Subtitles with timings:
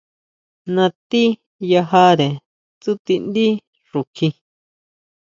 [0.75, 1.23] Natí
[1.71, 2.29] yajare
[2.81, 3.45] tsutindí
[3.89, 4.27] xukjí.